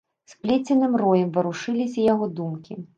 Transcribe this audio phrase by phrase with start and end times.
[0.31, 2.85] Сплеценым роем варушыліся яго думкі.